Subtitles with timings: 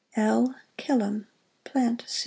[0.15, 0.55] L.
[0.77, 1.27] KILLAM,
[1.63, 2.19] Plant Supt.